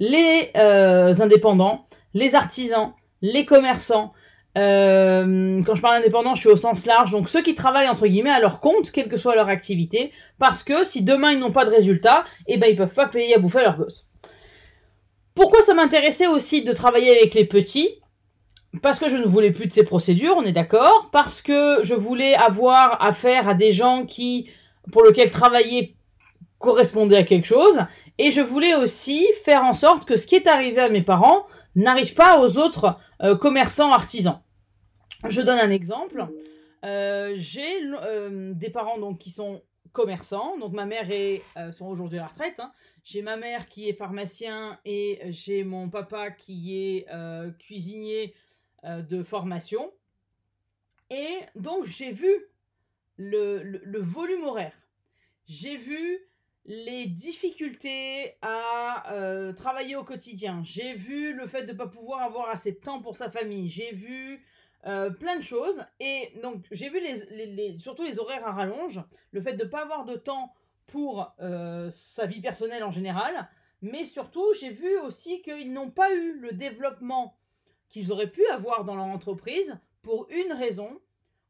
Les 0.00 0.50
euh, 0.56 1.12
indépendants, 1.20 1.86
les 2.14 2.34
artisans, 2.34 2.94
les 3.20 3.44
commerçants. 3.44 4.14
Euh, 4.56 5.60
quand 5.66 5.74
je 5.74 5.82
parle 5.82 5.96
indépendant, 5.96 6.34
je 6.34 6.40
suis 6.40 6.48
au 6.48 6.56
sens 6.56 6.86
large, 6.86 7.10
donc 7.10 7.28
ceux 7.28 7.42
qui 7.42 7.54
travaillent 7.54 7.90
entre 7.90 8.06
guillemets 8.06 8.30
à 8.30 8.40
leur 8.40 8.60
compte, 8.60 8.90
quelle 8.90 9.08
que 9.08 9.18
soit 9.18 9.34
leur 9.34 9.48
activité, 9.48 10.10
parce 10.38 10.62
que 10.62 10.84
si 10.84 11.02
demain 11.02 11.32
ils 11.32 11.38
n'ont 11.38 11.52
pas 11.52 11.66
de 11.66 11.70
résultats, 11.70 12.24
eh 12.46 12.56
ben 12.56 12.68
ils 12.70 12.76
peuvent 12.76 12.94
pas 12.94 13.08
payer 13.08 13.34
à 13.34 13.38
bouffer 13.38 13.60
leurs 13.60 13.76
gosses. 13.76 14.06
Pourquoi 15.34 15.60
ça 15.60 15.74
m'intéressait 15.74 16.28
aussi 16.28 16.62
de 16.64 16.72
travailler 16.72 17.10
avec 17.10 17.34
les 17.34 17.44
petits? 17.44 18.00
Parce 18.80 18.98
que 18.98 19.08
je 19.08 19.16
ne 19.18 19.26
voulais 19.26 19.50
plus 19.50 19.66
de 19.66 19.72
ces 19.72 19.84
procédures, 19.84 20.36
on 20.38 20.44
est 20.44 20.52
d'accord. 20.52 21.10
Parce 21.12 21.42
que 21.42 21.82
je 21.82 21.94
voulais 21.94 22.34
avoir 22.36 23.02
affaire 23.02 23.50
à 23.50 23.54
des 23.54 23.70
gens 23.70 24.06
qui, 24.06 24.48
pour 24.92 25.04
lesquels 25.04 25.30
travailler 25.30 25.96
correspondait 26.58 27.16
à 27.16 27.24
quelque 27.24 27.46
chose. 27.46 27.80
Et 28.18 28.30
je 28.30 28.40
voulais 28.40 28.74
aussi 28.74 29.26
faire 29.44 29.64
en 29.64 29.74
sorte 29.74 30.04
que 30.06 30.16
ce 30.16 30.26
qui 30.26 30.36
est 30.36 30.46
arrivé 30.46 30.80
à 30.80 30.88
mes 30.88 31.02
parents 31.02 31.46
n'arrive 31.74 32.14
pas 32.14 32.40
aux 32.40 32.58
autres 32.58 32.98
euh, 33.22 33.36
commerçants 33.36 33.92
artisans. 33.92 34.40
Je 35.28 35.40
donne 35.40 35.58
un 35.58 35.70
exemple. 35.70 36.28
Euh, 36.84 37.32
j'ai 37.34 37.82
euh, 37.82 38.52
des 38.54 38.70
parents 38.70 38.98
donc 38.98 39.18
qui 39.18 39.30
sont 39.30 39.62
commerçants. 39.92 40.58
Donc 40.58 40.72
ma 40.72 40.86
mère 40.86 41.10
est 41.10 41.42
sont 41.72 41.86
aujourd'hui 41.86 42.18
à 42.18 42.22
la 42.22 42.28
retraite. 42.28 42.60
Hein. 42.60 42.72
J'ai 43.02 43.22
ma 43.22 43.36
mère 43.36 43.68
qui 43.68 43.88
est 43.88 43.94
pharmacien 43.94 44.78
et 44.84 45.20
j'ai 45.28 45.64
mon 45.64 45.88
papa 45.88 46.30
qui 46.30 46.76
est 46.76 47.06
cuisinier 47.58 48.34
de 48.84 49.22
formation. 49.22 49.92
Et 51.10 51.38
donc 51.54 51.84
j'ai 51.84 52.10
vu 52.10 52.28
le, 53.16 54.00
volume 54.00 54.44
horaire. 54.44 54.76
J'ai 55.46 55.76
vu 55.76 56.18
les 56.66 57.06
difficultés 57.06 58.36
à 58.40 59.12
euh, 59.12 59.52
travailler 59.52 59.96
au 59.96 60.04
quotidien. 60.04 60.62
J'ai 60.64 60.94
vu 60.94 61.34
le 61.34 61.46
fait 61.46 61.62
de 61.62 61.72
ne 61.72 61.76
pas 61.76 61.86
pouvoir 61.86 62.22
avoir 62.22 62.48
assez 62.48 62.72
de 62.72 62.78
temps 62.78 63.00
pour 63.00 63.16
sa 63.16 63.30
famille. 63.30 63.68
J'ai 63.68 63.92
vu 63.92 64.42
euh, 64.86 65.10
plein 65.10 65.36
de 65.36 65.42
choses. 65.42 65.84
Et 66.00 66.32
donc, 66.42 66.64
j'ai 66.70 66.88
vu 66.88 67.00
les, 67.00 67.78
surtout 67.78 68.02
les 68.02 68.18
horaires 68.18 68.46
à 68.46 68.52
rallonge, 68.52 69.00
le 69.32 69.42
fait 69.42 69.54
de 69.54 69.64
ne 69.64 69.68
pas 69.68 69.82
avoir 69.82 70.04
de 70.04 70.14
temps 70.14 70.54
pour 70.86 71.34
euh, 71.40 71.90
sa 71.90 72.26
vie 72.26 72.40
personnelle 72.40 72.84
en 72.84 72.90
général. 72.90 73.48
Mais 73.82 74.06
surtout, 74.06 74.46
j'ai 74.58 74.70
vu 74.70 74.96
aussi 74.98 75.42
qu'ils 75.42 75.72
n'ont 75.72 75.90
pas 75.90 76.14
eu 76.14 76.38
le 76.38 76.52
développement 76.52 77.38
qu'ils 77.90 78.10
auraient 78.10 78.30
pu 78.30 78.46
avoir 78.46 78.84
dans 78.84 78.96
leur 78.96 79.04
entreprise 79.04 79.78
pour 80.00 80.26
une 80.30 80.52
raison. 80.52 80.98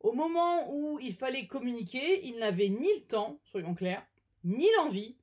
Au 0.00 0.12
moment 0.12 0.68
où 0.71 0.99
il 1.00 1.14
fallait 1.14 1.47
communiquer, 1.47 2.26
ils 2.26 2.38
n'avaient 2.38 2.68
ni 2.68 2.92
le 2.94 3.06
temps, 3.06 3.38
soyons 3.44 3.75
clairs, 3.75 4.04
ni 4.45 4.67
l'envie, 4.77 5.17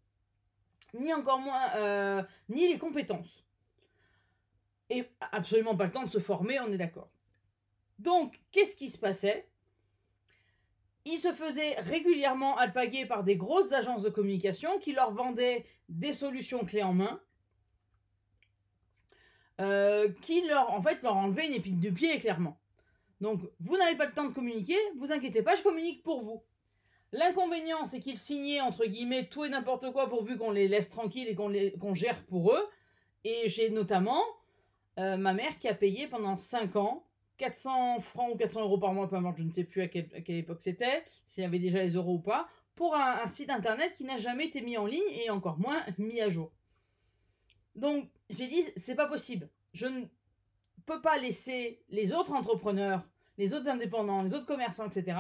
ni 0.93 1.13
encore 1.13 1.39
moins, 1.39 1.75
euh, 1.75 2.23
ni 2.49 2.67
les 2.67 2.77
compétences. 2.77 3.45
Et 4.89 5.07
absolument 5.31 5.75
pas 5.75 5.85
le 5.85 5.91
temps 5.91 6.03
de 6.03 6.09
se 6.09 6.19
former, 6.19 6.59
on 6.59 6.71
est 6.71 6.77
d'accord. 6.77 7.09
Donc, 7.99 8.41
qu'est-ce 8.51 8.75
qui 8.75 8.89
se 8.89 8.97
passait? 8.97 9.47
Ils 11.05 11.19
se 11.19 11.33
faisaient 11.33 11.79
régulièrement 11.79 12.57
alpaguer 12.57 13.05
par 13.05 13.23
des 13.23 13.35
grosses 13.35 13.71
agences 13.71 14.03
de 14.03 14.09
communication 14.09 14.79
qui 14.79 14.93
leur 14.93 15.13
vendaient 15.13 15.65
des 15.87 16.13
solutions 16.13 16.65
clés 16.65 16.83
en 16.83 16.93
main, 16.93 17.21
euh, 19.61 20.11
qui 20.21 20.45
leur, 20.47 20.71
en 20.71 20.81
fait, 20.81 21.01
leur 21.03 21.15
enlevaient 21.15 21.47
une 21.47 21.53
épine 21.53 21.79
de 21.79 21.89
pied, 21.89 22.17
clairement. 22.19 22.59
Donc, 23.21 23.41
vous 23.59 23.77
n'avez 23.77 23.95
pas 23.95 24.07
le 24.07 24.13
temps 24.13 24.25
de 24.25 24.33
communiquer, 24.33 24.77
vous 24.97 25.11
inquiétez 25.11 25.43
pas, 25.43 25.55
je 25.55 25.63
communique 25.63 26.03
pour 26.03 26.23
vous. 26.23 26.43
L'inconvénient, 27.13 27.85
c'est 27.85 27.99
qu'ils 27.99 28.17
signaient, 28.17 28.61
entre 28.61 28.85
guillemets, 28.85 29.27
tout 29.27 29.43
et 29.43 29.49
n'importe 29.49 29.91
quoi 29.91 30.07
pourvu 30.07 30.37
qu'on 30.37 30.51
les 30.51 30.67
laisse 30.67 30.89
tranquilles 30.89 31.27
et 31.27 31.35
qu'on 31.35 31.93
gère 31.93 32.23
pour 32.25 32.53
eux. 32.53 32.69
Et 33.23 33.49
j'ai 33.49 33.69
notamment 33.69 34.23
euh, 34.97 35.17
ma 35.17 35.33
mère 35.33 35.59
qui 35.59 35.67
a 35.67 35.73
payé 35.73 36.07
pendant 36.07 36.37
5 36.37 36.75
ans 36.77 37.05
400 37.41 38.01
francs 38.01 38.31
ou 38.33 38.37
400 38.37 38.61
euros 38.61 38.77
par 38.77 38.93
mois, 38.93 39.09
peu 39.09 39.15
importe, 39.15 39.39
je 39.39 39.43
ne 39.43 39.51
sais 39.51 39.63
plus 39.63 39.81
à, 39.81 39.87
quelle 39.87 40.29
époque 40.29 40.61
c'était, 40.61 41.03
s'il 41.25 41.41
y 41.41 41.45
avait 41.45 41.57
déjà 41.57 41.79
les 41.79 41.95
euros 41.95 42.13
ou 42.13 42.19
pas, 42.19 42.47
pour 42.75 42.95
un, 42.95 43.27
site 43.27 43.49
internet 43.49 43.93
qui 43.93 44.03
n'a 44.03 44.19
jamais 44.19 44.45
été 44.45 44.61
mis 44.61 44.77
en 44.77 44.85
ligne 44.85 45.01
et 45.25 45.31
encore 45.31 45.57
moins 45.57 45.81
mis 45.97 46.21
à 46.21 46.29
jour. 46.29 46.51
Donc 47.75 48.07
j'ai 48.29 48.47
dit, 48.47 48.63
c'est 48.75 48.93
pas 48.93 49.07
possible. 49.07 49.49
Je 49.73 49.87
ne 49.87 50.05
peux 50.85 51.01
pas 51.01 51.17
laisser 51.17 51.81
les 51.89 52.13
autres 52.13 52.33
entrepreneurs, 52.33 53.07
les 53.39 53.55
autres 53.55 53.69
indépendants, 53.69 54.21
les 54.21 54.35
autres 54.35 54.45
commerçants, 54.45 54.85
etc., 54.85 55.17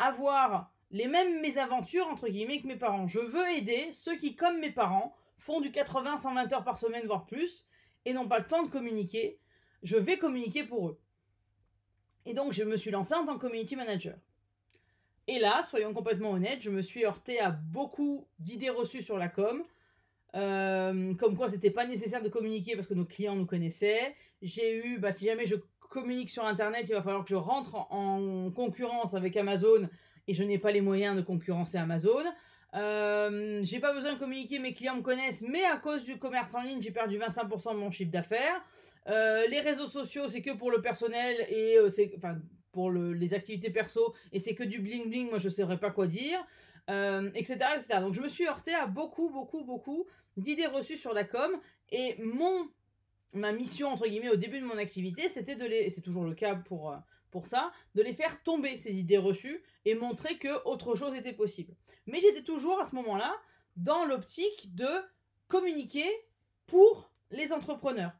avoir 0.00 0.71
les 0.92 1.08
mêmes 1.08 1.40
mésaventures, 1.40 2.06
entre 2.06 2.28
guillemets, 2.28 2.60
que 2.60 2.66
mes 2.66 2.76
parents. 2.76 3.06
Je 3.06 3.18
veux 3.18 3.48
aider 3.50 3.88
ceux 3.92 4.16
qui, 4.16 4.36
comme 4.36 4.60
mes 4.60 4.70
parents, 4.70 5.16
font 5.38 5.60
du 5.60 5.70
80-120 5.70 6.54
heures 6.54 6.64
par 6.64 6.78
semaine, 6.78 7.06
voire 7.06 7.26
plus, 7.26 7.66
et 8.04 8.12
n'ont 8.12 8.28
pas 8.28 8.38
le 8.38 8.46
temps 8.46 8.62
de 8.62 8.68
communiquer. 8.68 9.40
Je 9.82 9.96
vais 9.96 10.18
communiquer 10.18 10.64
pour 10.64 10.88
eux. 10.88 11.00
Et 12.26 12.34
donc, 12.34 12.52
je 12.52 12.62
me 12.62 12.76
suis 12.76 12.90
lancé 12.90 13.14
en 13.14 13.24
tant 13.24 13.34
que 13.34 13.40
community 13.40 13.74
manager. 13.74 14.16
Et 15.26 15.38
là, 15.38 15.62
soyons 15.62 15.94
complètement 15.94 16.32
honnêtes, 16.32 16.62
je 16.62 16.70
me 16.70 16.82
suis 16.82 17.04
heurté 17.04 17.40
à 17.40 17.50
beaucoup 17.50 18.26
d'idées 18.38 18.70
reçues 18.70 19.02
sur 19.02 19.18
la 19.18 19.28
com. 19.28 19.64
Euh, 20.34 21.14
comme 21.14 21.36
quoi, 21.36 21.48
c'était 21.48 21.70
pas 21.70 21.86
nécessaire 21.86 22.22
de 22.22 22.28
communiquer 22.28 22.74
parce 22.74 22.86
que 22.86 22.94
nos 22.94 23.04
clients 23.04 23.36
nous 23.36 23.46
connaissaient. 23.46 24.14
J'ai 24.40 24.84
eu, 24.84 24.98
bah, 24.98 25.12
si 25.12 25.26
jamais 25.26 25.46
je 25.46 25.56
communique 25.80 26.30
sur 26.30 26.44
Internet, 26.44 26.88
il 26.88 26.94
va 26.94 27.02
falloir 27.02 27.22
que 27.22 27.30
je 27.30 27.36
rentre 27.36 27.74
en 27.92 28.50
concurrence 28.50 29.14
avec 29.14 29.36
Amazon 29.36 29.88
et 30.28 30.34
je 30.34 30.42
n'ai 30.42 30.58
pas 30.58 30.72
les 30.72 30.80
moyens 30.80 31.16
de 31.16 31.22
concurrencer 31.22 31.78
Amazon. 31.78 32.24
Euh, 32.74 33.60
j'ai 33.62 33.80
pas 33.80 33.92
besoin 33.92 34.14
de 34.14 34.18
communiquer, 34.18 34.58
mes 34.58 34.72
clients 34.72 34.96
me 34.96 35.02
connaissent, 35.02 35.42
mais 35.42 35.64
à 35.64 35.76
cause 35.76 36.04
du 36.04 36.18
commerce 36.18 36.54
en 36.54 36.62
ligne, 36.62 36.80
j'ai 36.80 36.90
perdu 36.90 37.18
25% 37.18 37.74
de 37.74 37.78
mon 37.78 37.90
chiffre 37.90 38.10
d'affaires. 38.10 38.64
Euh, 39.08 39.46
les 39.48 39.60
réseaux 39.60 39.88
sociaux, 39.88 40.28
c'est 40.28 40.40
que 40.40 40.52
pour 40.52 40.70
le 40.70 40.80
personnel 40.80 41.36
et 41.50 41.76
euh, 41.76 41.90
c'est, 41.90 42.12
enfin, 42.16 42.38
pour 42.70 42.90
les 42.90 43.34
activités 43.34 43.68
perso, 43.68 44.14
et 44.32 44.38
c'est 44.38 44.54
que 44.54 44.64
du 44.64 44.78
bling 44.78 45.10
bling, 45.10 45.28
moi 45.28 45.38
je 45.38 45.50
saurais 45.50 45.78
pas 45.78 45.90
quoi 45.90 46.06
dire, 46.06 46.42
etc., 46.88 47.58
etc. 47.76 48.00
Donc 48.00 48.14
je 48.14 48.22
me 48.22 48.28
suis 48.28 48.46
heurté 48.46 48.72
à 48.72 48.86
beaucoup, 48.86 49.28
beaucoup, 49.28 49.62
beaucoup 49.62 50.06
d'idées 50.38 50.66
reçues 50.66 50.96
sur 50.96 51.12
la 51.12 51.24
com, 51.24 51.50
et 51.90 52.16
mon 52.22 52.66
ma 53.34 53.52
mission 53.52 53.88
entre 53.88 54.06
guillemets 54.08 54.30
au 54.30 54.36
début 54.36 54.58
de 54.58 54.64
mon 54.64 54.78
activité, 54.78 55.28
c'était 55.28 55.54
de 55.54 55.66
les, 55.66 55.90
c'est 55.90 56.00
toujours 56.00 56.24
le 56.24 56.34
cas 56.34 56.54
pour 56.54 56.96
pour 57.32 57.48
ça, 57.48 57.72
de 57.96 58.02
les 58.02 58.12
faire 58.12 58.42
tomber 58.44 58.76
ces 58.76 58.98
idées 58.98 59.18
reçues 59.18 59.64
et 59.84 59.96
montrer 59.96 60.38
que 60.38 60.64
autre 60.64 60.94
chose 60.94 61.14
était 61.14 61.32
possible. 61.32 61.74
Mais 62.06 62.20
j'étais 62.20 62.42
toujours 62.42 62.78
à 62.78 62.84
ce 62.84 62.94
moment-là 62.94 63.34
dans 63.74 64.04
l'optique 64.04 64.74
de 64.76 64.88
communiquer 65.48 66.06
pour 66.66 67.10
les 67.30 67.52
entrepreneurs. 67.52 68.12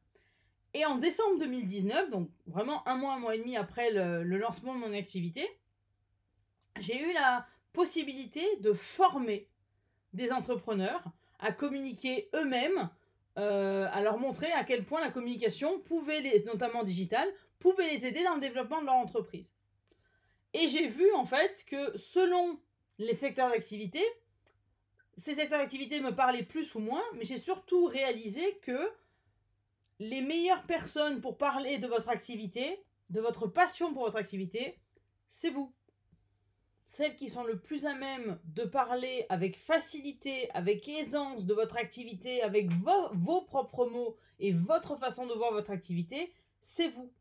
Et 0.74 0.86
en 0.86 0.96
décembre 0.96 1.38
2019, 1.38 2.10
donc 2.10 2.30
vraiment 2.46 2.86
un 2.88 2.96
mois, 2.96 3.12
un 3.14 3.18
mois 3.18 3.34
et 3.34 3.38
demi 3.38 3.56
après 3.56 3.90
le, 3.90 4.22
lancement 4.38 4.74
de 4.74 4.80
mon 4.80 4.94
activité, 4.94 5.46
j'ai 6.80 6.98
eu 6.98 7.12
la 7.12 7.46
possibilité 7.74 8.42
de 8.60 8.72
former 8.72 9.48
des 10.14 10.32
entrepreneurs 10.32 11.04
à 11.38 11.52
communiquer 11.52 12.30
eux-mêmes, 12.34 12.88
euh, 13.38 13.86
à 13.92 14.02
leur 14.02 14.18
montrer 14.18 14.50
à 14.52 14.64
quel 14.64 14.84
point 14.84 15.00
la 15.00 15.10
communication 15.10 15.80
pouvait, 15.80 16.42
notamment 16.46 16.82
digitale, 16.82 17.28
pouvait 17.62 17.88
les 17.88 18.06
aider 18.06 18.24
dans 18.24 18.34
le 18.34 18.40
développement 18.40 18.80
de 18.80 18.86
leur 18.86 18.96
entreprise. 18.96 19.54
Et 20.52 20.68
j'ai 20.68 20.88
vu 20.88 21.12
en 21.14 21.24
fait 21.24 21.64
que 21.66 21.96
selon 21.96 22.58
les 22.98 23.14
secteurs 23.14 23.50
d'activité, 23.50 24.02
ces 25.16 25.34
secteurs 25.34 25.60
d'activité 25.60 26.00
me 26.00 26.14
parlaient 26.14 26.42
plus 26.42 26.74
ou 26.74 26.80
moins, 26.80 27.02
mais 27.14 27.24
j'ai 27.24 27.36
surtout 27.36 27.86
réalisé 27.86 28.58
que 28.62 28.90
les 29.98 30.20
meilleures 30.20 30.64
personnes 30.64 31.20
pour 31.20 31.38
parler 31.38 31.78
de 31.78 31.86
votre 31.86 32.08
activité, 32.08 32.82
de 33.10 33.20
votre 33.20 33.46
passion 33.46 33.92
pour 33.92 34.02
votre 34.04 34.16
activité, 34.16 34.78
c'est 35.28 35.50
vous. 35.50 35.72
Celles 36.84 37.14
qui 37.14 37.28
sont 37.28 37.44
le 37.44 37.58
plus 37.58 37.86
à 37.86 37.94
même 37.94 38.38
de 38.44 38.64
parler 38.64 39.24
avec 39.28 39.56
facilité, 39.56 40.50
avec 40.50 40.88
aisance 40.88 41.46
de 41.46 41.54
votre 41.54 41.76
activité, 41.76 42.42
avec 42.42 42.70
vos, 42.72 43.42
propres 43.42 43.86
mots 43.86 44.16
et 44.40 44.52
votre 44.52 44.96
façon 44.96 45.26
de 45.26 45.34
voir 45.34 45.52
votre 45.52 45.70
activité, 45.70 46.34
c'est 46.60 46.88
vous. 46.88 47.12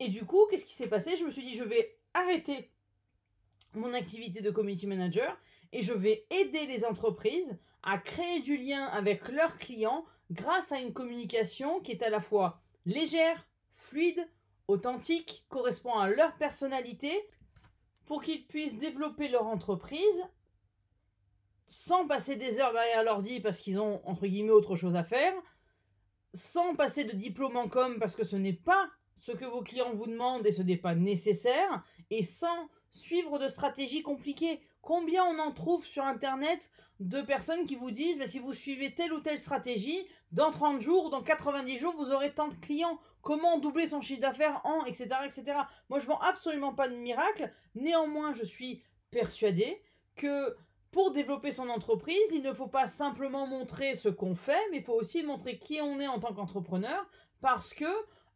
Et 0.00 0.08
du 0.08 0.24
coup, 0.24 0.46
qu'est-ce 0.50 0.64
qui 0.64 0.74
s'est 0.74 0.88
passé? 0.88 1.16
Je 1.16 1.24
me 1.24 1.30
suis 1.30 1.44
dit, 1.44 1.54
je 1.54 1.64
vais 1.64 1.98
arrêter 2.14 2.70
mon 3.74 3.92
activité 3.94 4.40
de 4.40 4.50
community 4.50 4.86
manager 4.86 5.36
et 5.72 5.82
je 5.82 5.92
vais 5.92 6.26
aider 6.30 6.66
les 6.66 6.84
entreprises 6.84 7.58
à 7.82 7.98
créer 7.98 8.40
du 8.40 8.56
lien 8.56 8.86
avec 8.86 9.28
leurs 9.28 9.58
clients 9.58 10.04
grâce 10.30 10.72
à 10.72 10.78
une 10.78 10.92
communication 10.92 11.80
qui 11.80 11.92
est 11.92 12.02
à 12.02 12.10
la 12.10 12.20
fois 12.20 12.60
légère, 12.86 13.46
fluide, 13.70 14.28
authentique, 14.66 15.44
correspond 15.48 15.94
à 15.94 16.08
leur 16.08 16.36
personnalité 16.36 17.12
pour 18.06 18.22
qu'ils 18.22 18.46
puissent 18.46 18.78
développer 18.78 19.28
leur 19.28 19.46
entreprise 19.46 20.22
sans 21.66 22.06
passer 22.06 22.36
des 22.36 22.60
heures 22.60 22.72
derrière 22.72 23.04
l'ordi 23.04 23.40
parce 23.40 23.60
qu'ils 23.60 23.78
ont 23.78 24.00
entre 24.06 24.26
guillemets 24.26 24.50
autre 24.50 24.76
chose 24.76 24.96
à 24.96 25.04
faire, 25.04 25.34
sans 26.32 26.74
passer 26.74 27.04
de 27.04 27.12
diplôme 27.12 27.56
en 27.56 27.68
com 27.68 27.98
parce 27.98 28.14
que 28.14 28.24
ce 28.24 28.36
n'est 28.36 28.54
pas 28.54 28.90
ce 29.18 29.32
que 29.32 29.44
vos 29.44 29.62
clients 29.62 29.92
vous 29.92 30.06
demandent 30.06 30.46
et 30.46 30.52
ce 30.52 30.62
n'est 30.62 30.76
pas 30.76 30.94
nécessaire, 30.94 31.84
et 32.10 32.24
sans 32.24 32.68
suivre 32.90 33.38
de 33.38 33.48
stratégies 33.48 34.02
compliquées. 34.02 34.60
Combien 34.80 35.24
on 35.24 35.38
en 35.38 35.52
trouve 35.52 35.84
sur 35.84 36.04
Internet 36.04 36.70
de 37.00 37.20
personnes 37.20 37.64
qui 37.64 37.76
vous 37.76 37.90
disent, 37.90 38.24
si 38.24 38.38
vous 38.38 38.54
suivez 38.54 38.94
telle 38.94 39.12
ou 39.12 39.20
telle 39.20 39.38
stratégie, 39.38 40.06
dans 40.32 40.50
30 40.50 40.80
jours 40.80 41.06
ou 41.06 41.10
dans 41.10 41.22
90 41.22 41.78
jours, 41.78 41.94
vous 41.96 42.10
aurez 42.10 42.32
tant 42.32 42.48
de 42.48 42.54
clients. 42.54 42.98
Comment 43.20 43.58
doubler 43.58 43.88
son 43.88 44.00
chiffre 44.00 44.20
d'affaires 44.20 44.60
en, 44.64 44.84
etc., 44.84 45.08
etc. 45.24 45.60
Moi, 45.90 45.98
je 45.98 46.06
vends 46.06 46.18
absolument 46.20 46.72
pas 46.72 46.88
de 46.88 46.94
miracle. 46.94 47.52
Néanmoins, 47.74 48.32
je 48.32 48.44
suis 48.44 48.82
persuadé 49.10 49.82
que 50.16 50.56
pour 50.90 51.10
développer 51.12 51.52
son 51.52 51.68
entreprise, 51.68 52.32
il 52.32 52.42
ne 52.42 52.52
faut 52.52 52.68
pas 52.68 52.86
simplement 52.86 53.46
montrer 53.46 53.94
ce 53.94 54.08
qu'on 54.08 54.34
fait, 54.34 54.58
mais 54.70 54.78
il 54.78 54.84
faut 54.84 54.94
aussi 54.94 55.22
montrer 55.22 55.58
qui 55.58 55.80
on 55.80 56.00
est 56.00 56.08
en 56.08 56.18
tant 56.18 56.32
qu'entrepreneur, 56.32 57.06
parce 57.40 57.74
que 57.74 57.84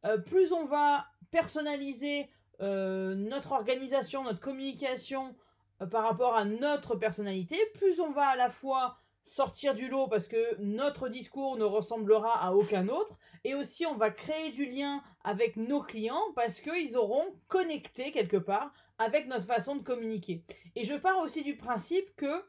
euh, 0.04 0.18
plus 0.18 0.52
on 0.52 0.64
va 0.64 1.06
personnaliser 1.30 2.28
euh, 2.60 3.14
notre 3.14 3.52
organisation, 3.52 4.22
notre 4.22 4.40
communication 4.40 5.34
euh, 5.80 5.86
par 5.86 6.04
rapport 6.04 6.36
à 6.36 6.44
notre 6.44 6.94
personnalité, 6.94 7.56
plus 7.74 8.00
on 8.00 8.12
va 8.12 8.28
à 8.28 8.36
la 8.36 8.50
fois 8.50 8.98
sortir 9.24 9.74
du 9.74 9.88
lot 9.88 10.08
parce 10.08 10.26
que 10.26 10.56
notre 10.60 11.08
discours 11.08 11.56
ne 11.56 11.64
ressemblera 11.64 12.44
à 12.44 12.52
aucun 12.52 12.88
autre 12.88 13.16
et 13.44 13.54
aussi 13.54 13.86
on 13.86 13.96
va 13.96 14.10
créer 14.10 14.50
du 14.50 14.66
lien 14.66 15.00
avec 15.22 15.56
nos 15.56 15.80
clients 15.80 16.32
parce 16.34 16.60
qu'ils 16.60 16.96
auront 16.96 17.26
connecté 17.46 18.10
quelque 18.10 18.36
part 18.36 18.72
avec 18.98 19.28
notre 19.28 19.44
façon 19.46 19.76
de 19.76 19.82
communiquer. 19.82 20.42
Et 20.74 20.84
je 20.84 20.94
pars 20.94 21.18
aussi 21.18 21.44
du 21.44 21.56
principe 21.56 22.14
que 22.16 22.44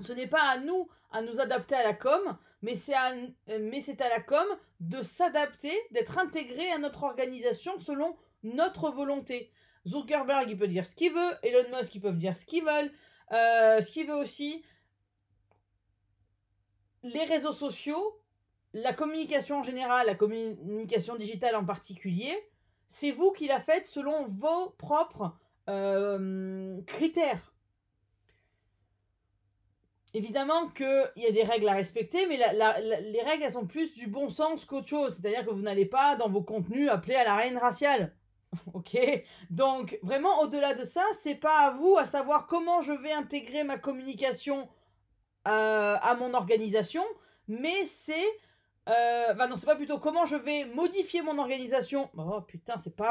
ce 0.00 0.12
n'est 0.12 0.26
pas 0.26 0.42
à 0.42 0.58
nous 0.58 0.88
à 1.14 1.22
nous 1.22 1.40
adapter 1.40 1.76
à 1.76 1.84
la 1.84 1.94
com, 1.94 2.36
mais 2.62 2.74
c'est 2.74 2.94
à, 2.94 3.14
la 4.08 4.20
com 4.20 4.44
de 4.80 5.00
s'adapter, 5.00 5.72
d'être 5.92 6.18
intégré 6.18 6.70
à 6.72 6.78
notre 6.78 7.04
organisation 7.04 7.78
selon 7.78 8.16
notre 8.42 8.90
volonté. 8.90 9.52
Zuckerberg, 9.86 10.50
il 10.50 10.58
peut 10.58 10.66
dire 10.66 10.86
ce 10.86 10.96
qu'il 10.96 11.12
veut, 11.12 11.34
Elon 11.44 11.78
Musk, 11.78 11.94
ils 11.94 12.00
peuvent 12.00 12.18
dire 12.18 12.34
ce 12.34 12.44
qu'ils 12.44 12.64
veulent. 12.64 12.90
Euh, 13.30 13.80
ce 13.80 13.92
qu'il 13.92 14.08
veut 14.08 14.16
aussi, 14.16 14.64
les 17.04 17.24
réseaux 17.24 17.52
sociaux, 17.52 18.20
la 18.72 18.92
communication 18.92 19.60
en 19.60 19.62
général, 19.62 20.06
la 20.06 20.16
communication 20.16 21.14
digitale 21.14 21.54
en 21.54 21.64
particulier, 21.64 22.34
c'est 22.88 23.12
vous 23.12 23.30
qui 23.30 23.46
la 23.46 23.60
faites 23.60 23.86
selon 23.86 24.24
vos 24.24 24.70
propres 24.70 25.36
euh, 25.68 26.82
critères. 26.82 27.53
Évidemment 30.16 30.68
qu'il 30.68 31.10
y 31.16 31.26
a 31.26 31.32
des 31.32 31.42
règles 31.42 31.68
à 31.68 31.72
respecter, 31.72 32.26
mais 32.26 32.36
les 32.36 33.22
règles, 33.22 33.42
elles 33.42 33.50
sont 33.50 33.66
plus 33.66 33.94
du 33.94 34.06
bon 34.06 34.28
sens 34.28 34.64
qu'autre 34.64 34.88
chose. 34.88 35.16
C'est-à-dire 35.16 35.44
que 35.44 35.50
vous 35.50 35.62
n'allez 35.62 35.86
pas, 35.86 36.14
dans 36.14 36.28
vos 36.28 36.40
contenus, 36.40 36.88
appeler 36.88 37.16
à 37.16 37.24
la 37.24 37.34
reine 37.34 37.58
raciale. 37.58 38.14
ok? 38.74 38.96
Donc, 39.50 39.98
vraiment, 40.02 40.40
au-delà 40.42 40.74
de 40.74 40.84
ça, 40.84 41.02
c'est 41.14 41.34
pas 41.34 41.66
à 41.66 41.70
vous 41.70 41.96
à 41.98 42.04
savoir 42.04 42.46
comment 42.46 42.80
je 42.80 42.92
vais 42.92 43.12
intégrer 43.12 43.64
ma 43.64 43.76
communication 43.76 44.68
euh, 45.48 45.96
à 46.00 46.14
mon 46.14 46.32
organisation, 46.32 47.04
mais 47.48 47.84
c'est... 47.86 48.24
Euh, 48.88 49.34
non, 49.34 49.56
c'est 49.56 49.66
pas 49.66 49.76
plutôt 49.76 49.98
comment 49.98 50.26
je 50.26 50.36
vais 50.36 50.64
modifier 50.66 51.22
mon 51.22 51.38
organisation. 51.38 52.08
Oh 52.16 52.40
putain, 52.40 52.76
c'est 52.76 52.94
pas... 52.94 53.10